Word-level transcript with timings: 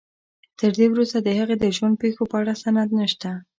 تر 0.59 0.71
دې 0.77 0.87
وروسته 0.89 1.17
د 1.21 1.29
هغې 1.39 1.55
د 1.59 1.65
ژوند 1.75 1.95
پېښو 2.03 2.23
په 2.31 2.35
اړه 2.41 2.53
سند 2.63 2.89
نشته. 2.99 3.29